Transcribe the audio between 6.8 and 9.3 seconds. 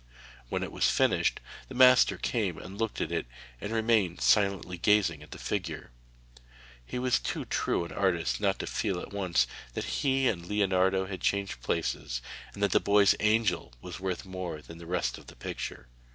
He was too true an artist not to feel at